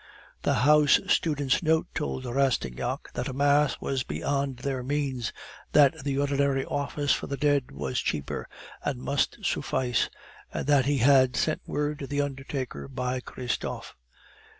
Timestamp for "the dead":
7.27-7.69